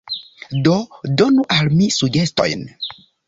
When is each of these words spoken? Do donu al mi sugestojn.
Do 0.67 0.77
donu 1.19 1.45
al 1.57 1.71
mi 1.75 1.91
sugestojn. 1.99 2.65